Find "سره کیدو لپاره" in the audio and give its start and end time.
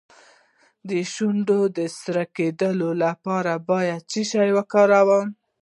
1.99-3.53